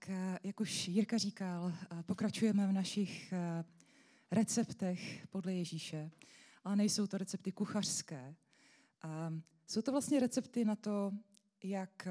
[0.00, 3.64] Tak eh, jak už Jirka říkal, eh, pokračujeme v našich eh,
[4.30, 6.10] receptech podle Ježíše,
[6.64, 8.34] ale nejsou to recepty kuchařské.
[9.66, 11.12] Jsou to vlastně recepty na to,
[11.62, 12.08] jak,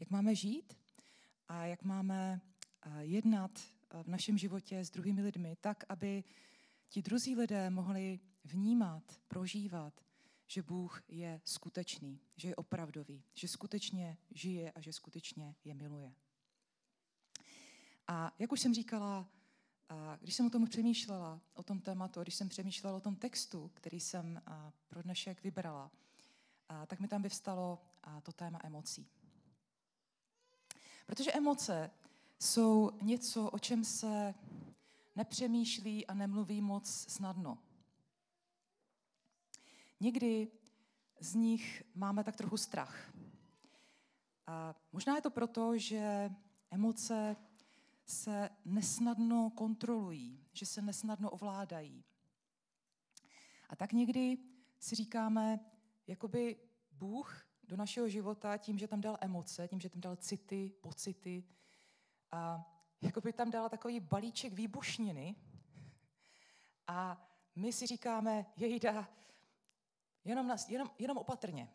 [0.00, 0.74] jak máme žít
[1.48, 2.40] a jak máme
[3.00, 3.58] jednat
[4.02, 6.24] v našem životě s druhými lidmi, tak, aby
[6.88, 10.00] ti druzí lidé mohli vnímat, prožívat,
[10.46, 16.14] že Bůh je skutečný, že je opravdový, že skutečně žije a že skutečně je miluje.
[18.08, 19.28] A jak už jsem říkala,
[20.20, 24.00] když jsem o tom přemýšlela, o tom tématu, když jsem přemýšlela o tom textu, který
[24.00, 24.42] jsem
[24.88, 25.90] pro dnešek vybrala,
[26.86, 27.82] tak mi tam vyvstalo
[28.22, 29.08] to téma emocí.
[31.06, 31.90] Protože emoce
[32.38, 34.34] jsou něco, o čem se
[35.16, 37.58] nepřemýšlí a nemluví moc snadno.
[40.00, 40.48] Někdy
[41.20, 43.12] z nich máme tak trochu strach.
[44.46, 46.30] A možná je to proto, že
[46.70, 47.36] emoce
[48.08, 52.04] se nesnadno kontrolují, že se nesnadno ovládají.
[53.68, 54.38] A tak někdy
[54.78, 55.60] si říkáme,
[56.06, 56.56] jakoby
[56.90, 61.44] Bůh do našeho života tím, že tam dal emoce, tím, že tam dal city, pocity,
[62.32, 65.36] a jakoby tam dal takový balíček výbušniny
[66.86, 69.08] a my si říkáme, jejda,
[70.24, 71.72] jenom, nas, jenom, jenom opatrně,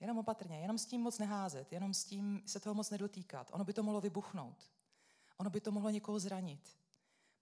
[0.00, 3.50] jenom opatrně, jenom s tím moc neházet, jenom s tím se toho moc nedotýkat.
[3.52, 4.73] Ono by to mohlo vybuchnout.
[5.36, 6.78] Ono by to mohlo někoho zranit.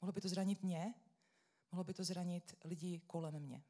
[0.00, 0.94] Mohlo by to zranit mě,
[1.72, 3.64] mohlo by to zranit lidi kolem mě.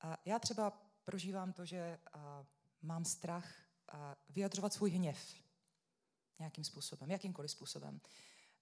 [0.00, 0.70] A já třeba
[1.04, 1.98] prožívám to, že
[2.82, 3.54] mám strach
[4.28, 5.34] vyjadřovat svůj hněv
[6.38, 8.00] nějakým způsobem, jakýmkoliv způsobem.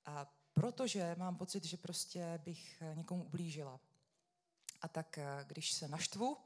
[0.06, 3.80] A protože mám pocit, že prostě bych někomu ublížila.
[4.80, 6.38] A tak když se naštvu,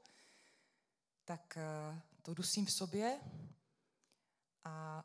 [1.24, 1.58] tak
[2.22, 3.20] to dusím v sobě
[4.64, 5.04] a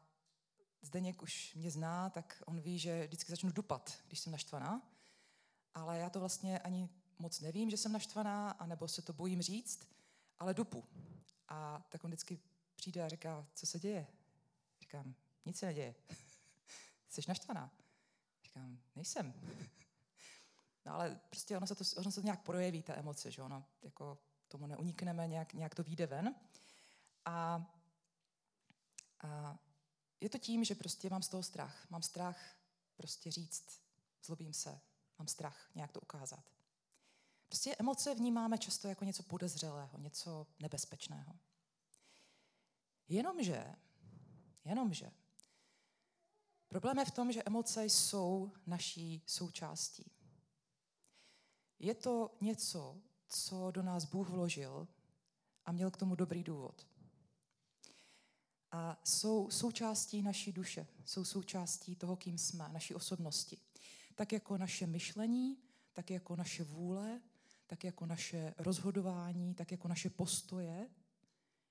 [0.94, 4.82] Zdeněk už mě zná, tak on ví, že vždycky začnu dupat, když jsem naštvaná.
[5.74, 9.90] Ale já to vlastně ani moc nevím, že jsem naštvaná, anebo se to bojím říct,
[10.40, 10.84] ale dupu.
[11.48, 12.40] A tak on vždycky
[12.76, 14.08] přijde a říká, co se děje?
[14.82, 15.96] Říkám, nic se neděje.
[17.10, 17.72] Jsi naštvaná?
[18.44, 19.34] Říkám, nejsem.
[20.86, 23.66] No ale prostě ono se to, ono se to nějak projeví, ta emoce, že ono
[23.82, 24.18] jako
[24.48, 26.36] tomu neunikneme, nějak, nějak to vyjde ven.
[27.26, 27.66] A,
[29.24, 29.60] a
[30.24, 31.90] je to tím, že prostě mám z toho strach.
[31.90, 32.58] Mám strach
[32.96, 33.82] prostě říct,
[34.26, 34.82] zlobím se,
[35.20, 36.44] mám strach nějak to ukázat.
[37.48, 41.40] Prostě emoce vnímáme často jako něco podezřelého, něco nebezpečného.
[43.08, 43.76] Jenomže,
[44.66, 45.12] jenomže,
[46.68, 50.12] problém je v tom, že emoce jsou naší součástí.
[51.80, 54.88] Je to něco, co do nás Bůh vložil
[55.66, 56.93] a měl k tomu dobrý důvod
[58.74, 63.58] a jsou součástí naší duše, jsou součástí toho, kým jsme, naší osobnosti.
[64.16, 65.58] Tak jako naše myšlení,
[65.94, 67.22] tak jako naše vůle,
[67.68, 70.90] tak jako naše rozhodování, tak jako naše postoje,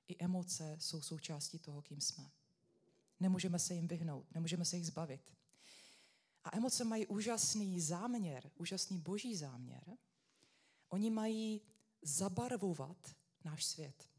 [0.09, 2.31] i emoce jsou součástí toho, kým jsme.
[3.21, 5.33] Nemůžeme se jim vyhnout, nemůžeme se jich zbavit.
[6.45, 9.97] A emoce mají úžasný záměr, úžasný boží záměr.
[10.89, 11.61] Oni mají
[12.03, 14.12] zabarvovat náš svět.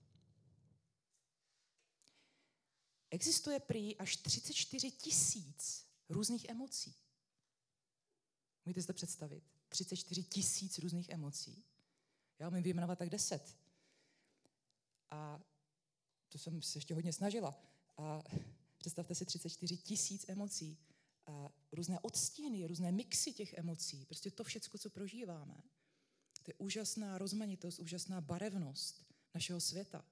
[3.14, 6.96] Existuje prý až 34 tisíc různých emocí.
[8.66, 9.44] Můžete si to představit?
[9.70, 11.64] 34 tisíc různých emocí.
[12.40, 13.58] Já umím vyjmenovat tak 10.
[15.10, 15.44] A
[16.30, 17.64] to jsem se ještě hodně snažila.
[17.98, 18.24] A
[18.78, 20.78] představte si 34 tisíc emocí.
[21.26, 24.06] A různé odstíny, různé mixy těch emocí.
[24.06, 25.64] Prostě to všechno, co prožíváme.
[26.44, 30.06] To je úžasná rozmanitost, úžasná barevnost našeho světa.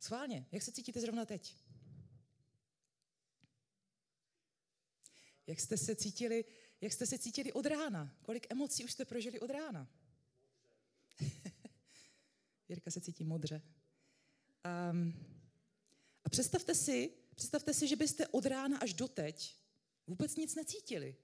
[0.00, 1.56] Schválně, jak se cítíte zrovna teď?
[5.46, 6.44] Jak jste se cítili,
[6.80, 8.18] jak jste se cítili od rána?
[8.22, 9.90] Kolik emocí už jste prožili od rána?
[12.68, 13.62] Jirka se cítí modře.
[14.90, 15.14] Um,
[16.24, 19.58] a představte si, představte si, že byste od rána až do teď
[20.06, 21.16] vůbec nic necítili.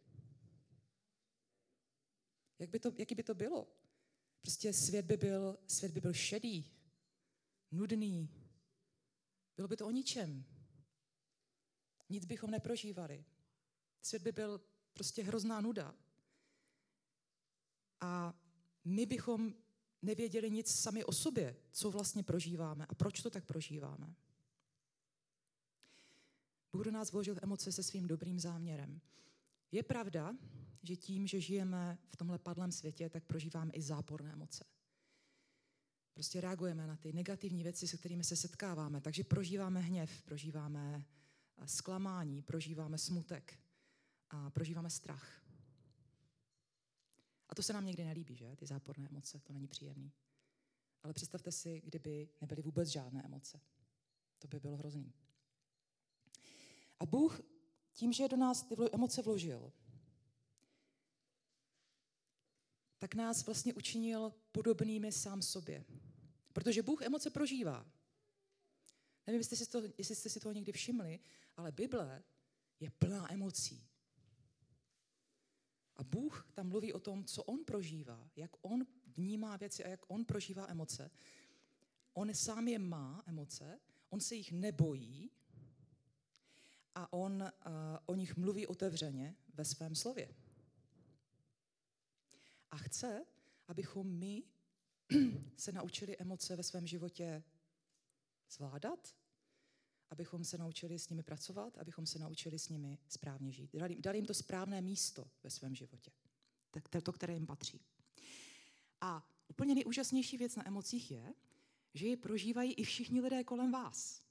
[2.58, 3.68] Jak by to, jaký by to bylo?
[4.42, 6.70] Prostě svět by byl, svět by byl šedý,
[7.70, 8.43] nudný,
[9.56, 10.44] bylo by to o ničem.
[12.08, 13.24] Nic bychom neprožívali.
[14.02, 14.60] Svět by byl
[14.92, 15.94] prostě hrozná nuda.
[18.00, 18.34] A
[18.84, 19.54] my bychom
[20.02, 24.14] nevěděli nic sami o sobě, co vlastně prožíváme a proč to tak prožíváme.
[26.72, 29.00] Bůh do nás vložil emoce se svým dobrým záměrem.
[29.72, 30.36] Je pravda,
[30.82, 34.64] že tím, že žijeme v tomhle padlém světě, tak prožíváme i záporné emoce.
[36.14, 39.00] Prostě reagujeme na ty negativní věci, se kterými se setkáváme.
[39.00, 41.04] Takže prožíváme hněv, prožíváme
[41.64, 43.58] zklamání, prožíváme smutek
[44.30, 45.42] a prožíváme strach.
[47.48, 48.56] A to se nám někdy nelíbí, že?
[48.56, 50.12] Ty záporné emoce, to není příjemný.
[51.02, 53.60] Ale představte si, kdyby nebyly vůbec žádné emoce.
[54.38, 55.12] To by bylo hrozný.
[57.00, 57.40] A Bůh
[57.92, 59.72] tím, že do nás ty emoce vložil,
[63.04, 65.84] tak nás vlastně učinil podobnými sám sobě.
[66.52, 67.86] Protože Bůh emoce prožívá.
[69.26, 71.20] Nevím, jestli jste, si to, jestli jste si toho někdy všimli,
[71.56, 72.22] ale Bible
[72.80, 73.86] je plná emocí.
[75.96, 78.86] A Bůh tam mluví o tom, co on prožívá, jak on
[79.16, 81.10] vnímá věci a jak on prožívá emoce.
[82.14, 83.80] On sám je má, emoce,
[84.10, 85.30] on se jich nebojí
[86.94, 87.50] a on uh,
[88.06, 90.43] o nich mluví otevřeně ve svém slově.
[92.74, 93.24] A chce,
[93.68, 94.42] abychom my
[95.56, 97.42] se naučili emoce ve svém životě
[98.50, 99.14] zvládat,
[100.10, 103.76] abychom se naučili s nimi pracovat, abychom se naučili s nimi správně žít.
[103.76, 106.10] Dali, dali jim to správné místo ve svém životě,
[106.70, 107.80] tak to, které jim patří.
[109.00, 111.34] A úplně nejúžasnější věc na emocích je,
[111.94, 114.22] že je prožívají i všichni lidé kolem vás.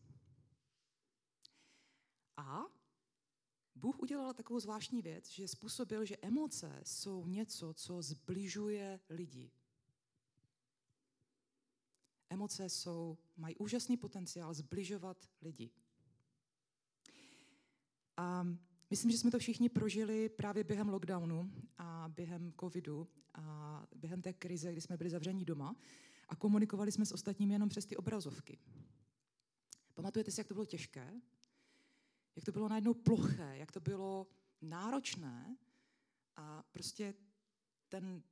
[2.37, 2.63] A
[3.75, 9.51] Bůh udělal takovou zvláštní věc, že způsobil, že emoce jsou něco, co zbližuje lidi.
[12.29, 15.71] Emoce jsou, mají úžasný potenciál zbližovat lidi.
[18.17, 18.47] A
[18.89, 24.33] myslím, že jsme to všichni prožili právě během lockdownu a během covidu a během té
[24.33, 25.75] krize, kdy jsme byli zavření doma
[26.29, 28.59] a komunikovali jsme s ostatními jenom přes ty obrazovky.
[29.93, 31.21] Pamatujete si, jak to bylo těžké?
[32.35, 34.27] Jak to bylo najednou ploché, jak to bylo
[34.61, 35.57] náročné
[36.35, 37.13] a prostě
[37.89, 38.23] ten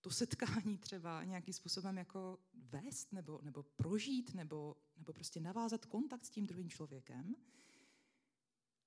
[0.00, 6.24] to setkání třeba nějakým způsobem jako vést nebo, nebo prožít nebo, nebo prostě navázat kontakt
[6.24, 7.36] s tím druhým člověkem.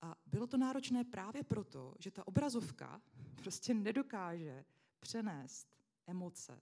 [0.02, 3.02] A bylo to náročné právě proto, že ta obrazovka
[3.36, 4.66] prostě nedokáže
[5.00, 5.78] přenést
[6.08, 6.62] emoce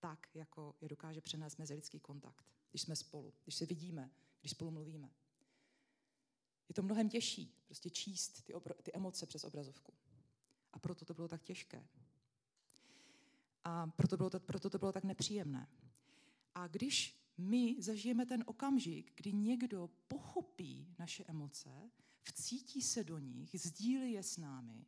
[0.00, 4.10] tak, jako je dokáže přenést mezilidský kontakt, když jsme spolu, když se vidíme,
[4.40, 5.10] když spolu mluvíme.
[6.68, 9.92] Je to mnohem těžší prostě číst ty, obro- ty emoce přes obrazovku.
[10.72, 11.86] A proto to bylo tak těžké.
[13.64, 15.68] A proto, bylo to, proto to bylo tak nepříjemné.
[16.54, 21.90] A když my zažijeme ten okamžik, kdy někdo pochopí naše emoce,
[22.22, 24.86] vcítí se do nich, sdílí je s námi,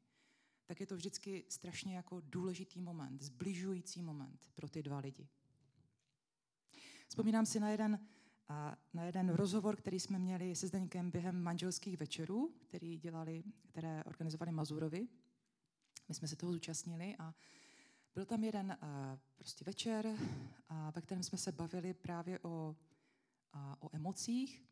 [0.66, 5.28] tak je to vždycky strašně jako důležitý moment, zbližující moment pro ty dva lidi.
[7.08, 8.08] Vzpomínám si na jeden,
[8.94, 14.52] na jeden rozhovor, který jsme měli se Zdeňkem během manželských večerů, který dělali, které organizovali
[14.52, 15.08] Mazurovi.
[16.08, 17.34] My jsme se toho zúčastnili a
[18.14, 18.88] byl tam jeden uh,
[19.36, 20.16] prostě večer, uh,
[20.94, 22.76] ve kterém jsme se bavili právě o,
[23.54, 24.64] uh, o emocích.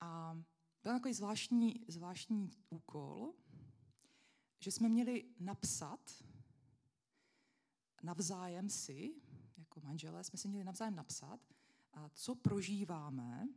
[0.00, 0.38] A
[0.82, 3.32] byl takový zvláštní, zvláštní úkol,
[4.60, 6.24] že jsme měli napsat
[8.02, 9.14] navzájem si,
[9.56, 11.54] jako manželé, jsme si měli navzájem napsat, a
[12.14, 13.48] co prožíváme,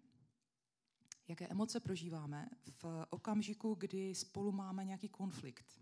[1.28, 2.50] jaké emoce prožíváme
[2.84, 5.82] v okamžiku, kdy spolu máme nějaký konflikt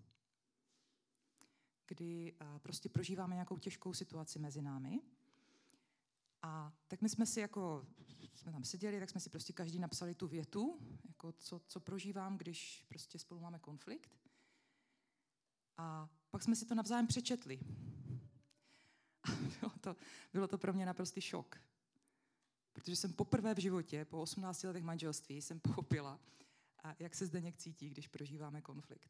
[1.89, 5.01] kdy eh, prostě prožíváme nějakou těžkou situaci mezi námi.
[6.41, 7.85] A tak my jsme si jako,
[8.35, 12.37] jsme tam seděli, tak jsme si prostě každý napsali tu větu, jako co, co prožívám,
[12.37, 14.19] když prostě spolu máme konflikt.
[15.77, 17.59] A pak jsme si to navzájem přečetli.
[19.23, 19.95] A bylo to,
[20.33, 21.57] bylo to pro mě naprostý šok.
[22.79, 26.19] Protože jsem poprvé v životě, po 18 letech manželství, jsem pochopila,
[26.99, 29.09] jak se zde cítí, když prožíváme konflikt.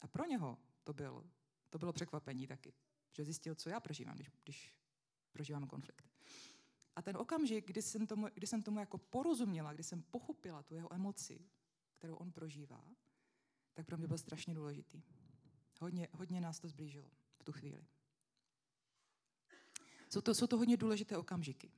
[0.00, 1.24] A pro něho to byl
[1.70, 2.72] to bylo překvapení taky,
[3.12, 4.74] že zjistil, co já prožívám, když, když
[5.32, 6.04] prožívám konflikt.
[6.96, 10.74] A ten okamžik, kdy jsem, tomu, kdy jsem tomu jako porozuměla, kdy jsem pochopila tu
[10.74, 11.40] jeho emoci,
[11.98, 12.84] kterou on prožívá,
[13.74, 15.02] tak pro mě byl strašně důležitý.
[15.80, 17.86] Hodně, hodně nás to zblížilo v tu chvíli.
[20.10, 21.70] Jsou to, jsou to hodně důležité okamžiky.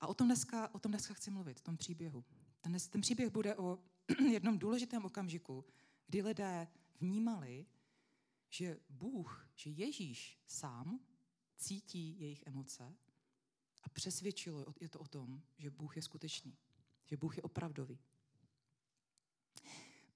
[0.00, 2.24] A o tom dneska, o tom dneska chci mluvit, o tom příběhu.
[2.60, 3.78] Ten, ten příběh bude o
[4.30, 5.64] jednom důležitém okamžiku,
[6.06, 6.68] kdy lidé
[7.00, 7.66] vnímali,
[8.48, 11.00] že Bůh, že Ježíš sám
[11.56, 12.96] cítí jejich emoce
[13.82, 16.58] a přesvědčilo je to o tom, že Bůh je skutečný,
[17.06, 17.98] že Bůh je opravdový.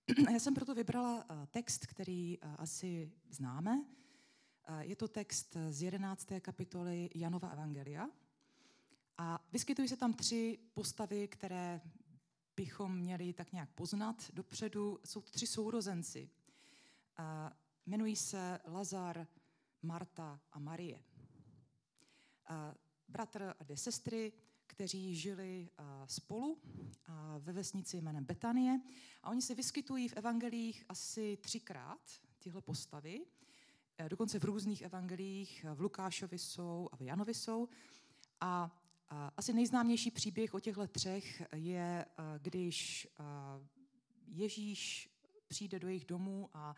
[0.33, 3.85] Já jsem proto vybrala eh, text, který eh, asi známe.
[4.65, 6.29] Eh, je to text z 11.
[6.41, 8.09] kapitoly Janova Evangelia.
[9.19, 11.81] A vyskytují se tam tři postavy, které
[12.57, 15.01] bychom měli tak nějak poznat dopředu.
[15.05, 16.31] Jsou to tři sourozenci.
[17.87, 19.27] Jmenují se Lazar,
[19.83, 21.03] Marta a Marie.
[22.47, 22.75] A
[23.09, 24.33] bratr a dvě sestry,
[24.67, 25.71] kteří žili
[26.07, 26.63] spolu
[27.39, 28.81] ve vesnici jménem Betanie.
[29.23, 32.01] A oni se vyskytují v evangelích asi třikrát,
[32.39, 33.27] tyhle postavy.
[34.09, 37.69] Dokonce v různých evangelích, v Lukášovi jsou a v Janovi jsou.
[38.41, 38.81] A
[39.37, 42.07] asi nejznámější příběh o těchto třech je,
[42.39, 43.09] když
[44.27, 45.11] Ježíš
[45.49, 46.75] přijde do jejich domů a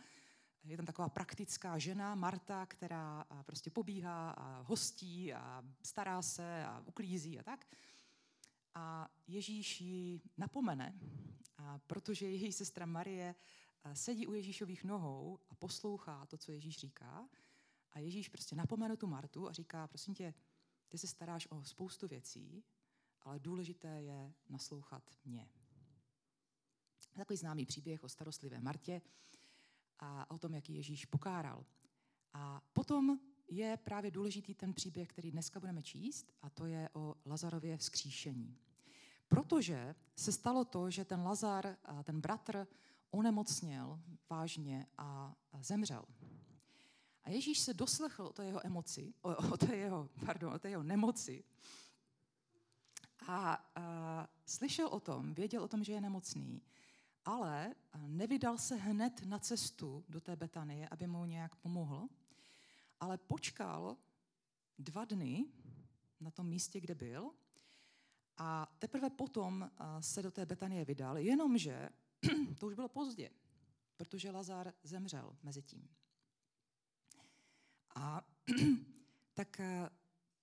[0.64, 6.82] je tam taková praktická žena, Marta, která prostě pobíhá a hostí a stará se a
[6.86, 7.66] uklízí a tak.
[8.74, 11.00] A Ježíš ji napomene,
[11.86, 13.34] protože její sestra Marie
[13.92, 17.28] sedí u Ježíšových nohou a poslouchá to, co Ježíš říká.
[17.92, 20.34] A Ježíš prostě napomene tu Martu a říká, prosím tě,
[20.88, 22.64] ty se staráš o spoustu věcí,
[23.22, 25.48] ale důležité je naslouchat mě.
[27.12, 29.02] Takový známý příběh o starostlivé Martě
[29.98, 31.66] a o tom, jak Ježíš pokáral.
[32.32, 37.14] A potom je právě důležitý ten příběh, který dneska budeme číst, a to je o
[37.26, 38.58] Lazarově vzkříšení.
[39.28, 42.66] Protože se stalo to, že ten Lazar, ten bratr,
[43.10, 44.00] onemocněl
[44.30, 46.04] vážně a zemřel.
[47.26, 50.70] A Ježíš se doslechl o té jeho emoci, o, o té jeho, pardon, o té
[50.70, 51.44] jeho nemoci
[53.26, 56.62] a, a slyšel o tom, věděl o tom, že je nemocný,
[57.24, 57.74] ale
[58.06, 62.08] nevydal se hned na cestu do té Betanie, aby mu nějak pomohl,
[63.00, 63.96] ale počkal
[64.78, 65.44] dva dny
[66.20, 67.30] na tom místě, kde byl
[68.36, 71.88] a teprve potom se do té Betanie vydal, jenomže
[72.58, 73.30] to už bylo pozdě,
[73.96, 75.88] protože Lazar zemřel mezi tím.
[77.96, 78.22] A
[79.34, 79.60] tak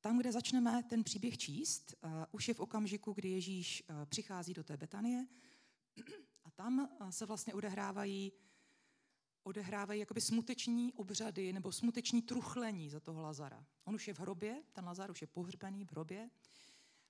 [0.02, 1.96] tam, kde začneme ten příběh číst,
[2.32, 5.28] už je v okamžiku, kdy Ježíš přichází do té Betanie
[6.44, 8.32] a tam se vlastně odehrávají,
[9.44, 13.66] odehrávají jakoby smuteční obřady nebo smuteční truchlení za toho Lazara.
[13.84, 16.30] On už je v hrobě, ten Lazar už je pohřbený v hrobě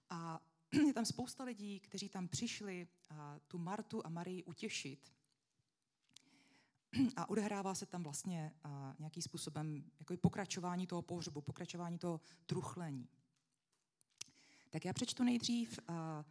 [0.09, 0.39] a
[0.87, 2.87] je tam spousta lidí, kteří tam přišli
[3.47, 5.13] tu Martu a Marii utěšit.
[7.15, 13.07] A odehrává se tam vlastně a, nějakým způsobem jako pokračování toho pohřbu, pokračování toho truchlení.
[14.69, 16.25] Tak já přečtu nejdřív a,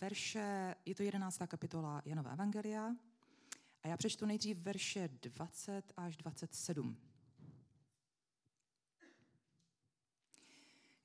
[0.00, 1.38] verše, je to 11.
[1.46, 2.96] kapitola Janova Evangelia,
[3.82, 6.96] a já přečtu nejdřív verše 20 až 27.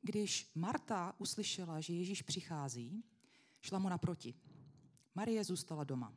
[0.01, 3.03] Když Marta uslyšela, že Ježíš přichází,
[3.61, 4.33] šla mu naproti.
[5.15, 6.13] Marie zůstala doma.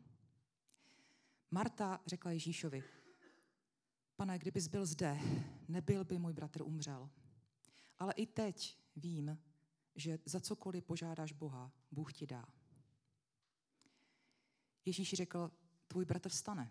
[1.55, 2.85] Marta řekla Ježíšovi,
[4.17, 5.19] pane, kdybys byl zde,
[5.69, 7.11] nebyl by můj bratr umřel.
[7.99, 9.39] Ale i teď vím,
[9.95, 12.47] že za cokoliv požádáš Boha, Bůh ti dá.
[14.85, 15.51] Ježíš řekl,
[15.89, 16.71] tvůj bratr vstane.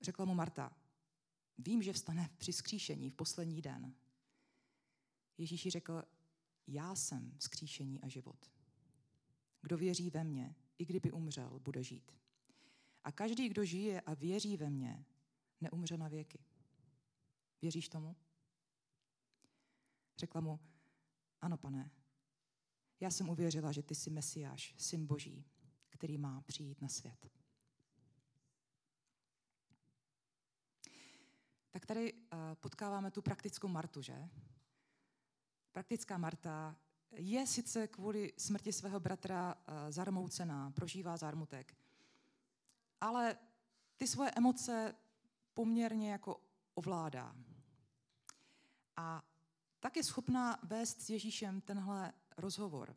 [0.00, 0.76] Řekla mu Marta,
[1.58, 3.94] vím, že vstane při skříšení v poslední den.
[5.38, 6.02] Ježíš řekl,
[6.66, 8.50] já jsem skříšení a život.
[9.62, 12.12] Kdo věří ve mě, i kdyby umřel, bude žít.
[13.04, 15.04] A každý, kdo žije a věří ve mě,
[15.60, 16.38] neumře na věky.
[17.62, 18.16] Věříš tomu?
[20.18, 20.60] Řekla mu,
[21.40, 21.90] ano, pane,
[23.00, 25.44] já jsem uvěřila, že ty jsi Mesiáš, syn Boží,
[25.88, 27.30] který má přijít na svět.
[31.70, 32.18] Tak tady uh,
[32.54, 34.28] potkáváme tu praktickou Martu, že?
[35.72, 36.76] Praktická Marta
[37.16, 41.76] je sice kvůli smrti svého bratra uh, zarmoucená, prožívá zármutek,
[43.00, 43.38] ale
[43.96, 44.94] ty svoje emoce
[45.54, 46.40] poměrně jako
[46.74, 47.34] ovládá.
[48.96, 49.22] A
[49.80, 52.96] tak je schopná vést s Ježíšem tenhle rozhovor.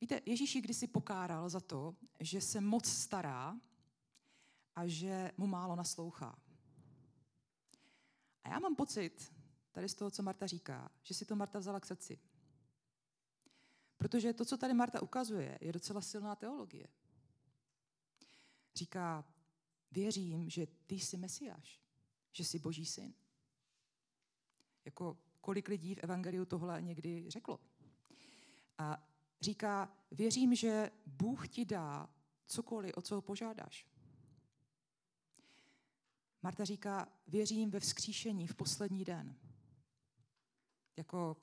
[0.00, 3.56] Víte, Ježíš ji kdysi pokáral za to, že se moc stará
[4.76, 6.38] a že mu málo naslouchá.
[8.44, 9.32] A já mám pocit,
[9.72, 12.18] tady z toho, co Marta říká, že si to Marta vzala k srdci.
[13.96, 16.88] Protože to, co tady Marta ukazuje, je docela silná teologie.
[18.74, 19.24] Říká,
[19.90, 21.80] věřím, že ty jsi Mesiáš,
[22.32, 23.14] že jsi Boží syn.
[24.84, 27.60] Jako kolik lidí v Evangeliu tohle někdy řeklo.
[28.78, 29.08] A
[29.40, 32.10] říká, věřím, že Bůh ti dá
[32.46, 33.86] cokoliv, o co ho požádáš.
[36.42, 39.36] Marta říká, věřím ve vzkříšení v poslední den.
[40.96, 41.36] Jako,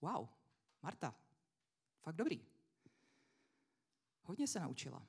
[0.00, 0.28] wow,
[0.82, 1.14] Marta,
[2.08, 2.40] fakt dobrý.
[4.22, 5.06] Hodně se naučila.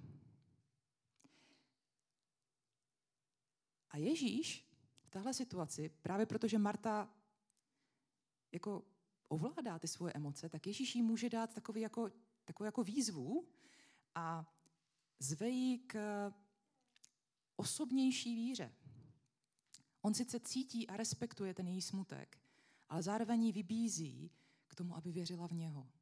[3.89, 4.67] A Ježíš
[5.03, 7.09] v téhle situaci, právě protože Marta
[8.51, 8.85] jako
[9.27, 12.11] ovládá ty svoje emoce, tak Ježíš jí může dát takový jako,
[12.45, 13.47] takovou jako výzvu
[14.15, 14.53] a
[15.19, 15.93] zve k
[17.55, 18.75] osobnější víře.
[20.01, 22.41] On sice cítí a respektuje ten její smutek,
[22.89, 24.31] ale zároveň ji vybízí
[24.67, 25.98] k tomu, aby věřila v něho.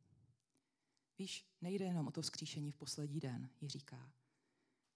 [1.19, 4.11] Víš, nejde jenom o to vzkříšení v poslední den, ji říká.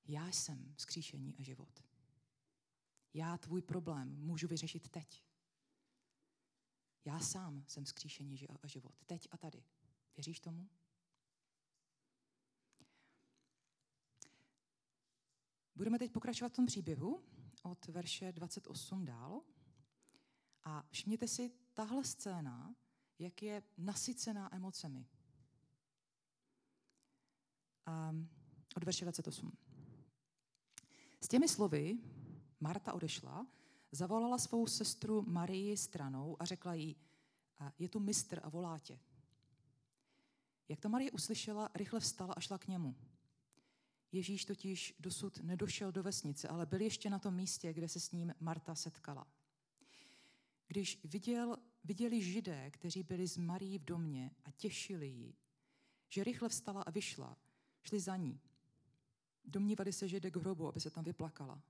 [0.05, 1.83] Já jsem vzkříšení a život.
[3.13, 5.23] Já tvůj problém můžu vyřešit teď.
[7.05, 8.95] Já sám jsem vzkříšení a život.
[9.05, 9.63] Teď a tady.
[10.15, 10.69] Věříš tomu?
[15.75, 17.23] Budeme teď pokračovat v tom příběhu
[17.63, 19.41] od verše 28 dál.
[20.63, 22.75] A všimněte si, tahle scéna,
[23.19, 25.07] jak je nasycená emocemi.
[27.87, 28.29] Um,
[28.75, 29.57] od verše 28.
[31.21, 31.97] S těmi slovy
[32.59, 33.47] Marta odešla,
[33.91, 36.95] zavolala svou sestru Marii stranou a řekla jí,
[37.79, 38.99] je tu mistr a volá tě.
[40.69, 42.95] Jak to Marie uslyšela, rychle vstala a šla k němu.
[44.11, 48.11] Ježíš totiž dosud nedošel do vesnice, ale byl ještě na tom místě, kde se s
[48.11, 49.27] ním Marta setkala.
[50.67, 55.35] Když viděl, viděli židé, kteří byli s Marí v domě a těšili ji,
[56.09, 57.37] že rychle vstala a vyšla,
[57.83, 58.39] šli za ní.
[59.45, 61.61] Domnívali se, že jde k hrobu, aby se tam vyplakala.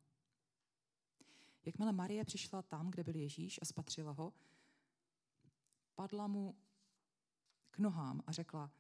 [1.66, 4.34] Jakmile Marie přišla tam, kde byl Ježíš a spatřila ho,
[5.96, 6.56] padla mu
[7.72, 8.72] k nohám a řekla,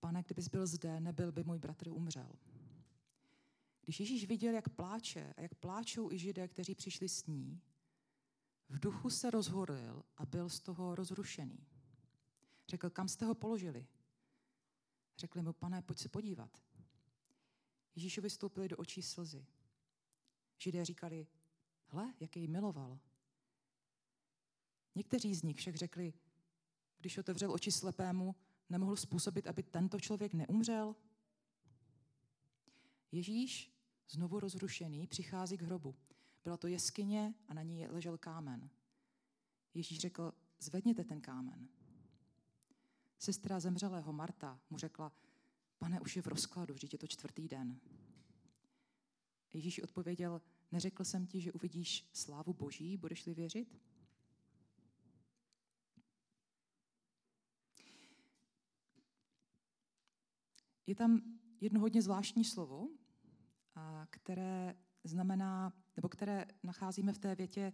[0.00, 2.32] pane, kdybys byl zde, nebyl by můj bratr umřel.
[3.84, 7.60] Když Ježíš viděl, jak pláče a jak pláčou i židé, kteří přišli s ní,
[8.68, 11.66] v duchu se rozhorlil a byl z toho rozrušený.
[12.68, 13.86] Řekl, kam jste ho položili?
[15.18, 16.62] Řekli mu, pane, pojď se podívat.
[17.94, 19.46] Ježíšovi stoupili do očí slzy.
[20.58, 21.26] Židé říkali,
[21.86, 22.98] hle, jak jej miloval.
[24.94, 26.12] Někteří z nich však řekli,
[26.98, 28.34] když otevřel oči slepému,
[28.68, 30.96] nemohl způsobit, aby tento člověk neumřel?
[33.12, 33.72] Ježíš,
[34.08, 35.96] znovu rozrušený, přichází k hrobu.
[36.44, 38.70] Byla to jeskyně a na ní ležel kámen.
[39.74, 41.68] Ježíš řekl, zvedněte ten kámen.
[43.22, 45.12] Sestra zemřelého Marta mu řekla,
[45.78, 47.80] pane, už je v rozkladu, vždyť je to čtvrtý den.
[49.52, 53.78] Ježíš odpověděl, neřekl jsem ti, že uvidíš slávu Boží, budeš-li věřit?
[60.86, 62.88] Je tam jedno hodně zvláštní slovo,
[64.10, 67.72] které znamená, nebo které nacházíme v té větě,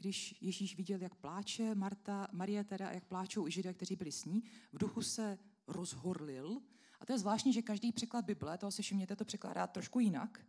[0.00, 4.24] když Ježíš viděl, jak pláče Marta, Marie teda, jak pláčou i židé, kteří byli s
[4.24, 6.62] ní, v duchu se rozhorlil.
[7.00, 10.46] A to je zvláštní, že každý překlad Bible, toho si všimněte, to překládá trošku jinak,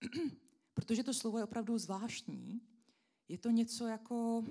[0.74, 2.60] protože to slovo je opravdu zvláštní.
[3.28, 4.44] Je to něco jako,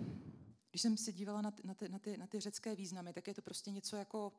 [0.70, 3.28] když jsem se dívala na ty, na ty, na ty, na ty řecké významy, tak
[3.28, 4.34] je to prostě něco jako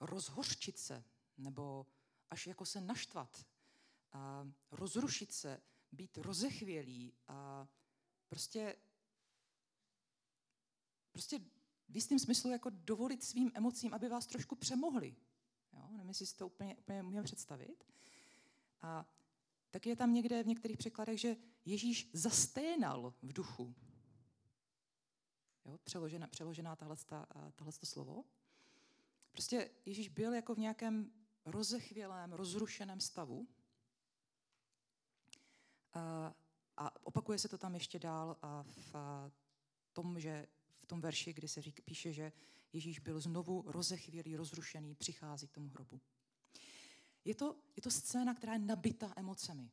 [0.00, 1.04] rozhořčit se,
[1.38, 1.86] nebo
[2.30, 3.46] až jako se naštvat,
[4.12, 5.60] a rozrušit se,
[5.92, 7.68] být rozechvělý a
[8.32, 8.76] prostě,
[11.12, 11.38] prostě
[11.88, 15.16] v jistém smyslu jako dovolit svým emocím, aby vás trošku přemohli.
[15.72, 15.88] Jo?
[15.90, 17.84] Nevím, jestli si to úplně, úplně můžeme představit.
[18.82, 19.14] A
[19.70, 23.74] tak je tam někde v některých překladech, že Ježíš zasténal v duchu.
[25.64, 25.78] Jo?
[25.84, 26.96] Přeložená, přeložená tahle,
[27.84, 28.24] slovo.
[29.32, 31.12] Prostě Ježíš byl jako v nějakém
[31.44, 33.48] rozechvělém, rozrušeném stavu.
[35.94, 36.34] A
[37.02, 38.94] opakuje se to tam ještě dál a v
[39.92, 42.32] tom, že v tom verši, kdy se řík, píše, že
[42.72, 46.00] Ježíš byl znovu rozechvělý, rozrušený, přichází k tomu hrobu.
[47.24, 49.70] Je to, je to scéna, která je nabita emocemi.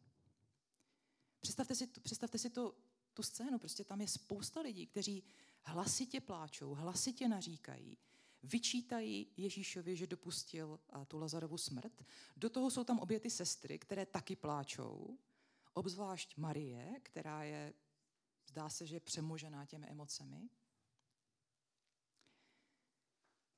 [1.40, 2.76] Představte si, představte si to,
[3.14, 5.24] tu scénu, prostě tam je spousta lidí, kteří
[5.64, 7.98] hlasitě pláčou, hlasitě naříkají,
[8.44, 12.04] vyčítají Ježíšovi, že dopustil tu Lazarovu smrt.
[12.38, 15.18] Do toho jsou tam obě ty sestry, které taky pláčou,
[15.80, 17.74] obzvlášť Marie, která je,
[18.48, 20.50] zdá se, že přemožená těmi emocemi.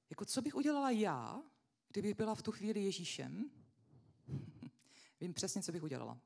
[0.10, 1.44] Jako co bych udělala já,
[1.88, 3.52] kdybych byla v tu chvíli Ježíšem?
[5.20, 6.22] Vím přesně, co bych udělala.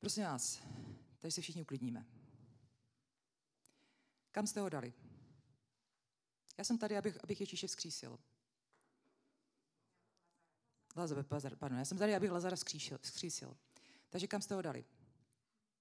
[0.00, 0.62] Prosím vás,
[1.18, 2.06] tady se všichni uklidníme.
[4.32, 4.92] Kam jste ho dali?
[6.58, 8.18] Já jsem tady, abych, abych Ježíše vzkřísil.
[10.96, 13.56] Lazar, pardon, já jsem tady, abych Lazara vzkřísil, vzkřísil.
[14.08, 14.84] Takže kam jste ho dali?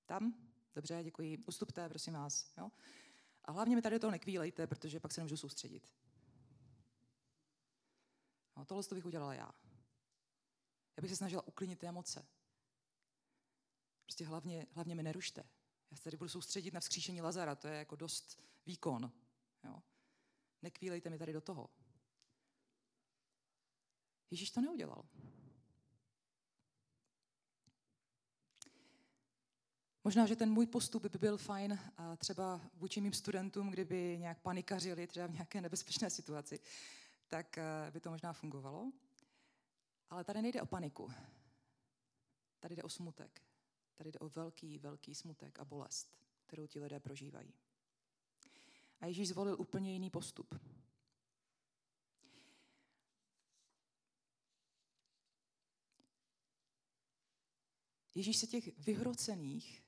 [0.06, 0.50] Tam?
[0.76, 1.38] Dobře, děkuji.
[1.38, 2.54] Ustupte, prosím vás.
[2.58, 2.72] Jo?
[3.46, 5.94] A hlavně mi tady toho nekvílejte, protože pak se nemůžu soustředit.
[8.58, 9.52] No, tohle to bych udělala já.
[10.98, 12.28] Já bych se snažila uklidnit ty emoce.
[14.04, 15.44] Prostě hlavně, hlavně mi nerušte.
[15.92, 19.12] Já se tady budu soustředit na vzkříšení Lazara, to je jako dost výkon.
[19.64, 19.84] Jo?
[20.62, 21.70] Nekvílejte mi tady do toho.
[24.32, 25.06] Ježíš to neudělal.
[30.04, 31.80] Možná, že ten můj postup by byl fajn
[32.18, 36.60] třeba vůči mým studentům, kdyby nějak panikařili třeba v nějaké nebezpečné situaci,
[37.28, 38.92] tak eh, by to možná fungovalo.
[40.10, 41.12] Ale tady nejde o paniku.
[42.60, 43.42] Tady jde o smutek.
[43.96, 47.54] Tady jde o velký, velký smutek a bolest, kterou ti lidé prožívají.
[49.02, 50.56] A Ježíš zvolil úplně jiný postup.
[58.16, 59.84] Ježíš se těch vyhrocených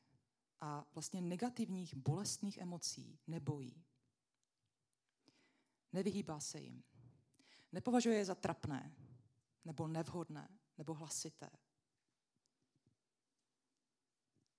[0.61, 3.85] a vlastně negativních, bolestných emocí nebojí.
[5.93, 6.83] Nevyhýbá se jim.
[7.71, 8.95] Nepovažuje je za trapné,
[9.65, 11.49] nebo nevhodné, nebo hlasité.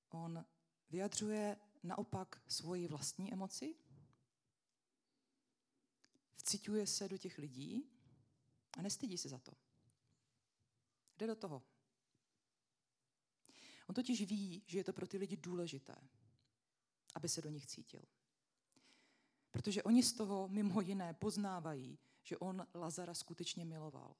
[0.08, 0.44] On
[0.90, 3.74] vyjadřuje naopak svoji vlastní emoci,
[6.36, 7.90] vciťuje se do těch lidí
[8.78, 9.52] a nestydí se za to.
[11.16, 11.71] Jde do toho.
[13.86, 15.94] On totiž ví, že je to pro ty lidi důležité,
[17.14, 18.02] aby se do nich cítil.
[19.50, 24.16] Protože oni z toho mimo jiné poznávají, že on Lazara skutečně miloval.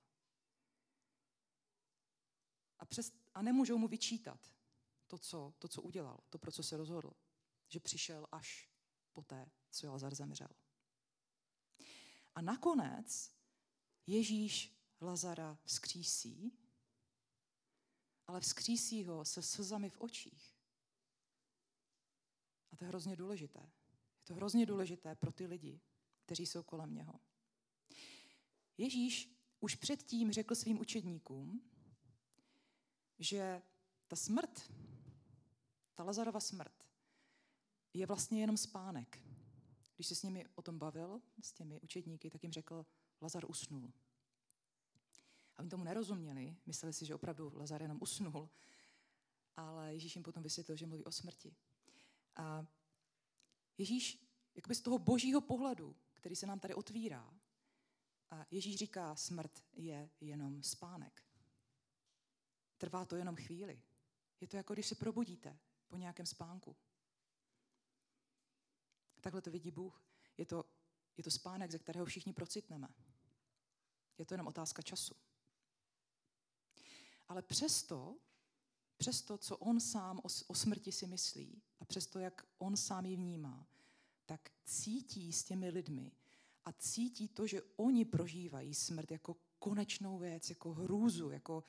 [2.79, 4.53] A, přes, a nemůžou mu vyčítat
[5.13, 7.13] to co, to, co udělal, to, pro co se rozhodl.
[7.69, 8.71] Že přišel až
[9.13, 10.49] poté, co Lazar zemřel.
[12.35, 13.35] A nakonec
[14.07, 16.59] Ježíš Lazara vzkřísí
[18.33, 20.57] ale vzkřísí ho se slzami v očích.
[22.71, 23.59] A to je hrozně důležité.
[24.19, 25.81] Je to hrozně důležité pro ty lidi,
[26.21, 27.21] kteří jsou kolem něho.
[28.79, 31.71] Ježíš už předtím řekl svým učedníkům,
[33.19, 33.63] že
[34.09, 34.73] ta smrt,
[35.95, 36.85] ta Lazarova smrt,
[37.93, 39.23] je vlastně jenom spánek.
[39.95, 42.87] Když se s nimi o tom bavil, s těmi učedníky, tak jim řekl,
[43.21, 43.93] Lazar usnul.
[45.63, 48.51] Oni tomu nerozuměli, mysleli si, že opravdu Lazar jenom usnul,
[49.57, 51.57] ale Ježíš jim potom vysvětlil, že mluví o smrti.
[52.37, 52.67] A
[53.79, 57.35] Ježíš, jakoby z toho božího pohledu, který se nám tady otvírá,
[58.31, 61.25] a Ježíš říká, smrt je jenom spánek.
[62.79, 63.83] Trvá to jenom chvíli.
[64.41, 66.77] Je to jako když se probudíte po nějakém spánku.
[69.21, 70.05] Takhle to vidí Bůh.
[70.37, 70.65] Je to,
[71.17, 72.89] je to spánek, ze kterého všichni procitneme.
[74.19, 75.15] Je to jenom otázka času.
[77.33, 78.17] Ale přesto,
[78.97, 83.17] přesto, co on sám o, o smrti si myslí a přesto, jak on sám ji
[83.17, 83.67] vnímá,
[84.27, 86.13] tak cítí s těmi lidmi
[86.65, 91.65] a cítí to, že oni prožívají smrt jako konečnou věc, jako hrůzu, jako,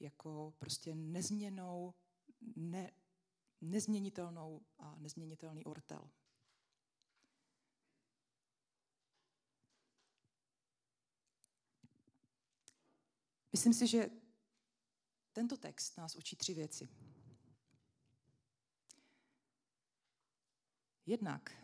[0.00, 1.94] jako prostě nezměnou,
[2.56, 2.92] ne,
[3.60, 6.10] nezměnitelnou a nezměnitelný ortel.
[13.52, 14.21] Myslím si, že
[15.32, 16.88] tento text nás učí tři věci.
[21.06, 21.56] Jednak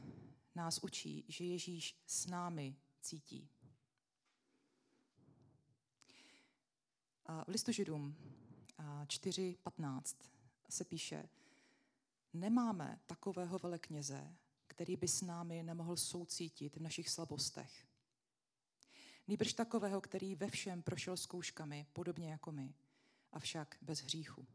[0.55, 3.51] nás učí, že Ježíš s námi cítí.
[7.27, 8.17] A v listu Židům
[8.79, 10.17] 4.15
[10.71, 11.29] se píše,
[12.33, 17.87] nemáme takového velekněze, který by s námi nemohl soucítit v našich slabostech.
[19.29, 22.75] Nýbrž takového, který ve všem prošel zkouškami, podobně jako my,
[23.33, 24.47] avšak bez hříchu.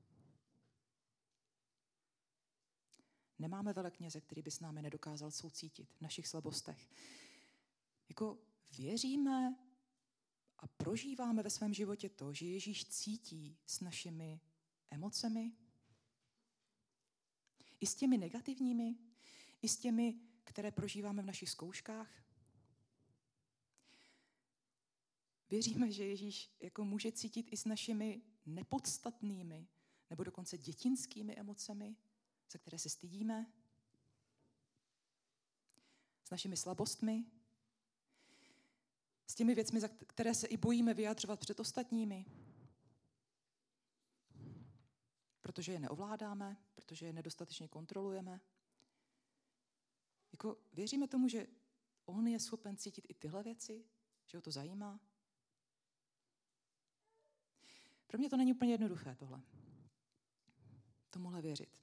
[3.39, 6.89] Nemáme velekněze, který by s námi nedokázal soucítit v našich slabostech.
[8.09, 8.37] Jako
[8.77, 9.55] věříme
[10.57, 14.39] a prožíváme ve svém životě to, že Ježíš cítí s našimi
[14.89, 15.51] emocemi,
[17.79, 18.95] i s těmi negativními,
[19.61, 22.22] i s těmi, které prožíváme v našich zkouškách.
[25.53, 29.67] Věříme, že Ježíš jako může cítit i s našimi nepodstatnými
[30.09, 31.95] nebo dokonce dětinskými emocemi,
[32.51, 33.53] za které se stydíme,
[36.23, 37.25] s našimi slabostmi,
[39.27, 42.25] s těmi věcmi, za které se i bojíme vyjadřovat před ostatními,
[45.41, 48.41] protože je neovládáme, protože je nedostatečně kontrolujeme.
[50.31, 51.47] Jako věříme tomu, že
[52.05, 53.85] on je schopen cítit i tyhle věci,
[54.27, 54.99] že ho to zajímá,
[58.13, 59.41] pro mě to není úplně jednoduché tohle.
[61.09, 61.81] Tomuhle věřit.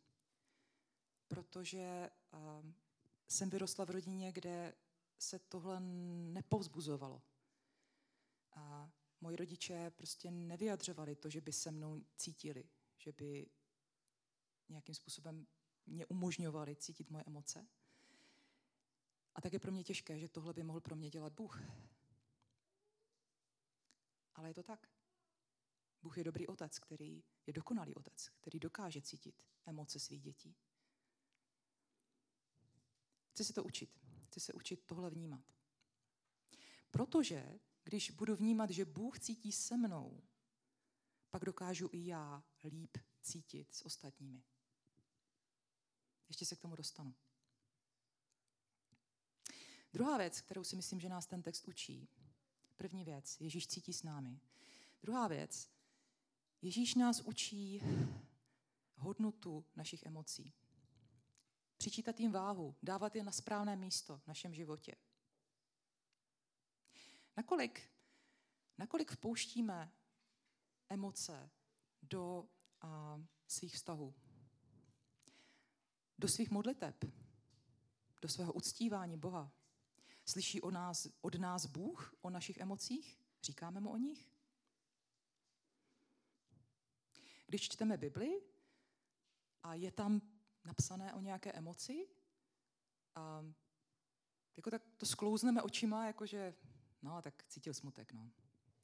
[1.28, 2.70] Protože uh,
[3.28, 4.74] jsem vyrostla v rodině, kde
[5.18, 7.22] se tohle nepovzbuzovalo.
[8.52, 13.46] A moji rodiče prostě nevyjadřovali to, že by se mnou cítili, že by
[14.68, 15.46] nějakým způsobem
[15.86, 17.68] mě umožňovali cítit moje emoce.
[19.34, 21.60] A tak je pro mě těžké, že tohle by mohl pro mě dělat Bůh.
[24.34, 24.99] Ale je to tak.
[26.02, 30.56] Bůh je dobrý otec, který je dokonalý otec, který dokáže cítit emoce svých dětí.
[33.40, 34.00] chci si to učit.
[34.26, 35.44] Chci se učit tohle vnímat.
[36.90, 40.22] Protože když budu vnímat, že Bůh cítí se mnou,
[41.30, 44.42] pak dokážu i já líp cítit s ostatními.
[46.28, 47.14] Ještě se k tomu dostanu.
[49.92, 52.08] Druhá věc, kterou si myslím, že nás ten text učí.
[52.76, 54.40] První věc, Ježíš cítí s námi.
[55.02, 55.70] Druhá věc,
[56.62, 57.82] Ježíš nás učí
[58.96, 60.52] hodnotu našich emocí.
[61.76, 64.96] Přičítat jim váhu, dávat je na správné místo v našem životě.
[67.36, 67.90] Nakolik,
[68.78, 69.92] nakolik vpouštíme
[70.88, 71.50] emoce
[72.02, 72.48] do
[72.80, 74.14] a, svých vztahů,
[76.18, 77.04] do svých modliteb,
[78.22, 79.52] do svého uctívání Boha.
[80.26, 83.18] Slyší o nás, od nás Bůh o našich emocích?
[83.42, 84.29] Říkáme mu o nich?
[87.50, 88.42] Když čteme Bibli
[89.62, 90.22] a je tam
[90.64, 92.08] napsané o nějaké emoci,
[93.14, 93.44] a
[94.56, 96.54] jako tak to sklouzneme očima, jakože,
[97.02, 98.30] no, tak cítil smutek, no,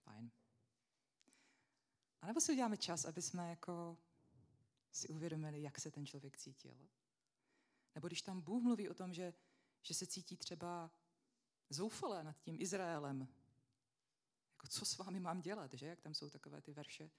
[0.02, 0.30] fajn.
[2.22, 3.98] A nebo si uděláme čas, aby jsme jako
[4.92, 6.88] si uvědomili, jak se ten člověk cítil.
[7.94, 9.34] Nebo když tam Bůh mluví o tom, že,
[9.82, 10.90] že se cítí třeba
[11.70, 13.28] zoufalé nad tím Izraelem,
[14.50, 15.86] jako co s vámi mám dělat, že?
[15.86, 17.10] Jak tam jsou takové ty verše,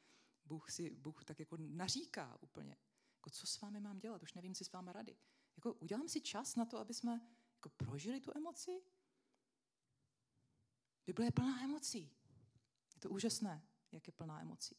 [0.47, 2.77] Bůh si, Bůh tak jako naříká úplně.
[3.15, 5.17] Jako co s vámi mám dělat, už nevím si s váma rady.
[5.55, 7.21] Jako udělám si čas na to, aby jsme
[7.53, 8.81] jako prožili tu emoci?
[11.05, 12.11] Bible je plná emocí.
[12.95, 14.75] Je to úžasné, jak je plná emocí.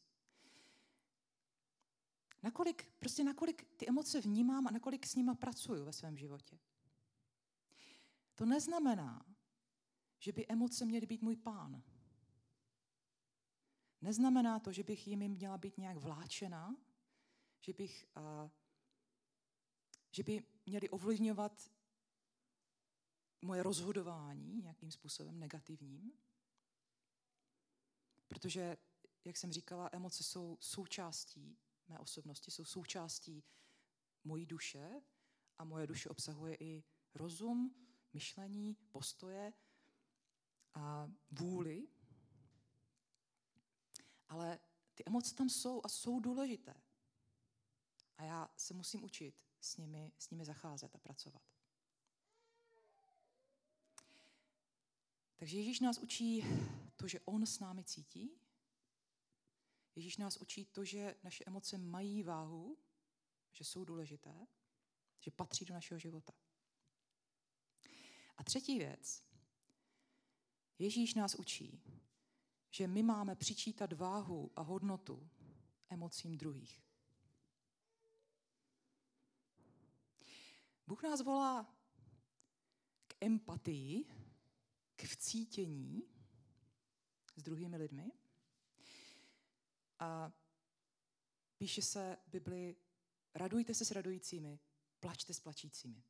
[2.43, 6.59] Nakolik, prostě nakolik ty emoce vnímám a nakolik s nima pracuju ve svém životě.
[8.35, 9.25] To neznamená,
[10.19, 11.83] že by emoce měly být můj pán.
[14.01, 16.75] Neznamená to, že bych jimi měla být nějak vláčená,
[17.59, 18.49] že, bych, uh,
[20.11, 21.71] že by měly ovlivňovat
[23.41, 26.11] moje rozhodování nějakým způsobem negativním.
[28.27, 28.77] Protože,
[29.25, 31.57] jak jsem říkala, emoce jsou součástí
[31.87, 33.43] mé osobnosti, jsou součástí
[34.23, 35.01] mojí duše
[35.57, 36.83] a moje duše obsahuje i
[37.13, 37.75] rozum,
[38.13, 39.53] myšlení, postoje
[40.73, 41.87] a vůli.
[44.29, 44.59] Ale
[44.95, 46.73] ty emoce tam jsou a jsou důležité.
[48.17, 51.41] A já se musím učit s nimi, s nimi zacházet a pracovat.
[55.35, 56.45] Takže Ježíš nás učí
[56.95, 58.39] to, že On s námi cítí,
[59.95, 62.77] Ježíš nás učí to, že naše emoce mají váhu,
[63.51, 64.47] že jsou důležité,
[65.19, 66.33] že patří do našeho života.
[68.37, 69.23] A třetí věc.
[70.79, 71.81] Ježíš nás učí,
[72.69, 75.29] že my máme přičítat váhu a hodnotu
[75.89, 76.83] emocím druhých.
[80.87, 81.75] Bůh nás volá
[83.07, 84.05] k empatii,
[84.95, 86.03] k vcítění
[87.35, 88.11] s druhými lidmi,
[89.99, 90.31] a
[91.57, 92.75] píše se v Bibli,
[93.35, 94.59] radujte se s radujícími,
[94.99, 96.03] plačte s plačícími.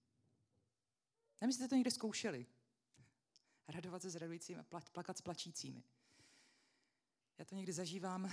[1.41, 2.45] Nevím, jestli jste to někde zkoušeli.
[3.67, 5.83] Radovat se s radujícími a plakat s plačícími.
[7.39, 8.31] Já to někdy zažívám,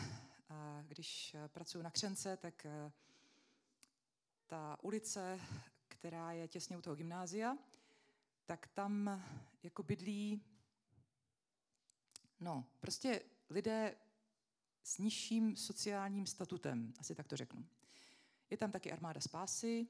[0.82, 2.92] když pracuji na Křence, tak eh,
[4.46, 5.40] ta ulice,
[5.88, 7.58] která je těsně u toho gymnázia,
[8.46, 9.22] tak tam
[9.62, 10.42] jako bydlí,
[12.40, 13.96] no, prostě lidé
[14.82, 17.66] s nižším sociálním statutem, asi tak to řeknu.
[18.50, 19.86] Je tam taky armáda spásy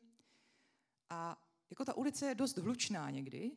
[1.10, 3.56] a jako ta ulice je dost hlučná někdy,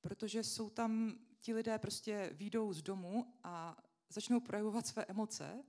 [0.00, 3.76] protože jsou tam ti lidé prostě výjdou z domu a
[4.08, 5.64] začnou projevovat své emoce.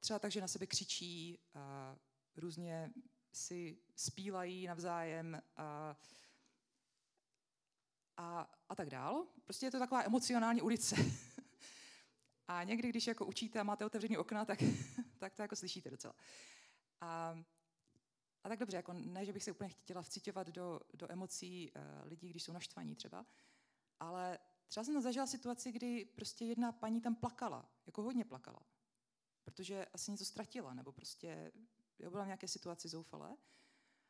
[0.00, 1.96] Třeba tak, že na sebe křičí, a
[2.36, 2.90] různě
[3.32, 5.96] si spílají navzájem a,
[8.16, 9.26] a, a tak dál.
[9.44, 10.96] Prostě je to taková emocionální ulice.
[12.48, 14.58] A někdy, když jako učíte a máte otevřený okna, tak,
[15.18, 16.14] tak to jako slyšíte docela.
[17.00, 17.38] A,
[18.44, 22.08] a tak dobře, jako ne, že bych se úplně chtěla vcitovat do, do emocí uh,
[22.08, 23.26] lidí, když jsou naštvaní třeba,
[24.00, 24.38] ale
[24.72, 28.62] třeba jsem zažila situaci, kdy prostě jedna paní tam plakala, jako hodně plakala,
[29.44, 31.52] protože asi něco ztratila, nebo prostě
[31.98, 33.36] jo, byla v nějaké situaci zoufalé.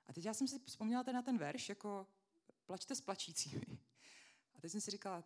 [0.06, 2.06] A teď já jsem si vzpomněla ten na ten verš, jako
[2.66, 3.78] plačte s plačícími.
[4.54, 5.24] A teď jsem si říkala,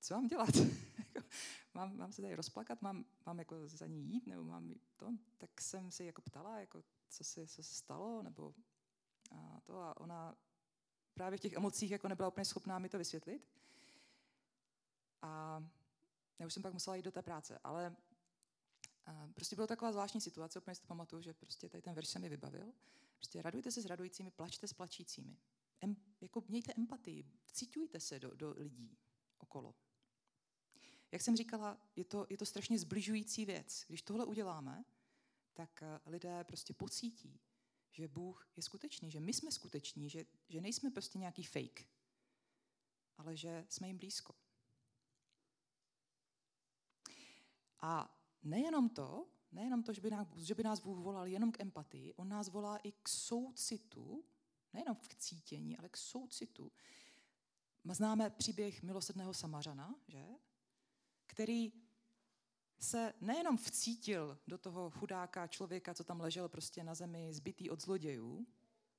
[0.00, 0.54] co mám dělat?
[1.14, 1.28] Jako,
[1.74, 5.12] mám, mám se tady rozplakat, mám, mám jako za ní jít, nebo mám to?
[5.38, 8.54] Tak jsem se jako ptala, jako, co, se, co se stalo, nebo
[9.30, 10.36] a to a ona
[11.14, 13.56] právě v těch emocích jako nebyla úplně schopná mi to vysvětlit.
[15.26, 15.64] A
[16.38, 17.96] já už jsem pak musela jít do té práce, ale
[19.34, 22.18] prostě byla taková zvláštní situace, úplně si to pamatuju, že prostě tady ten verš se
[22.18, 22.72] mi vybavil.
[23.16, 25.38] Prostě radujte se s radujícími, plačte s plačícími.
[25.80, 28.98] Em, jako mějte empatii, vcitujte se do, do lidí
[29.38, 29.74] okolo.
[31.12, 33.84] Jak jsem říkala, je to, je to strašně zbližující věc.
[33.88, 34.84] Když tohle uděláme,
[35.54, 37.40] tak lidé prostě pocítí,
[37.90, 41.86] že Bůh je skutečný, že my jsme skuteční, že, že nejsme prostě nějaký fake,
[43.18, 44.34] ale že jsme jim blízko.
[47.80, 51.60] A nejenom to, nejenom to, že by, nás, že by nás Bůh volal jenom k
[51.60, 54.24] empatii, on nás volá i k soucitu,
[54.72, 56.72] nejenom k cítění, ale k soucitu.
[57.92, 60.26] Známe příběh milosedného Samařana, že?
[61.26, 61.72] který
[62.80, 67.80] se nejenom vcítil do toho chudáka člověka, co tam ležel prostě na zemi zbytý od
[67.80, 68.46] zlodějů,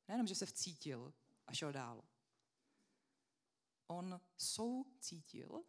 [0.07, 1.13] nejenom, že se vcítil
[1.47, 2.03] a šel dál.
[3.87, 5.63] On soucítil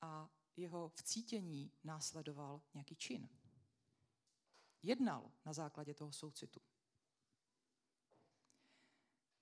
[0.00, 3.28] a jeho vcítění následoval nějaký čin.
[4.82, 6.60] Jednal na základě toho soucitu.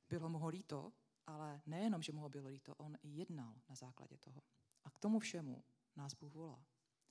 [0.09, 0.93] Bylo mu ho líto,
[1.27, 4.43] ale nejenom, že mu ho bylo líto, on i jednal na základě toho.
[4.85, 5.65] A k tomu všemu
[5.97, 6.67] nás Bůh volá.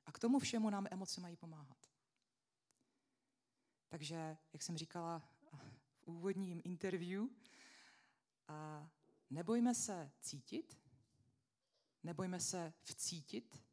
[0.06, 1.78] A k tomu všemu nám emoce mají pomáhat.
[3.90, 7.28] Takže, jak jsem říkala v úvodním interview,
[8.52, 8.90] a
[9.30, 10.80] nebojme se cítit,
[12.04, 13.64] nebojme se vcítit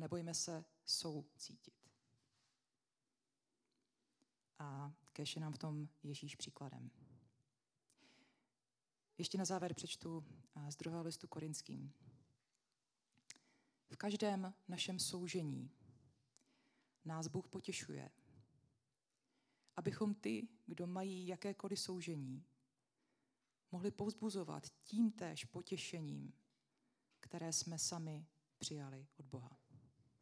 [0.00, 1.74] nebojme se soucítit.
[4.58, 6.90] A kež je nám v tom Ježíš příkladem.
[9.18, 10.24] Ještě na závěr přečtu
[10.68, 11.92] z druhého listu korinským.
[13.90, 15.70] V každém našem soužení
[17.04, 18.10] nás Bůh potěšuje,
[19.76, 22.44] abychom ty, kdo mají jakékoliv soužení,
[23.72, 26.32] mohli povzbuzovat tím též potěšením,
[27.20, 28.26] které jsme sami
[28.58, 29.69] přijali od Boha.